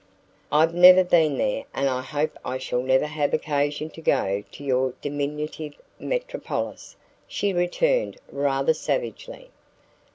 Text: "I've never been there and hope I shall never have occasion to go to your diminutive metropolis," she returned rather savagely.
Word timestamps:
"I've 0.51 0.73
never 0.73 1.03
been 1.03 1.37
there 1.37 1.65
and 1.75 1.87
hope 1.87 2.35
I 2.43 2.57
shall 2.57 2.81
never 2.81 3.05
have 3.05 3.35
occasion 3.35 3.91
to 3.91 4.01
go 4.01 4.43
to 4.51 4.63
your 4.63 4.93
diminutive 4.99 5.75
metropolis," 5.99 6.95
she 7.27 7.53
returned 7.53 8.17
rather 8.31 8.73
savagely. 8.73 9.51